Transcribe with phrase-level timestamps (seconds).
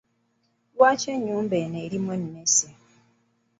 [0.75, 2.69] Lwaki ennyuba eno erimu emmese?